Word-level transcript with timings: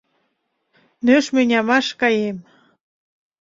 -Нӧшмӧ 1.05 1.41
нямаш 1.51 1.87
каем. 1.99 2.37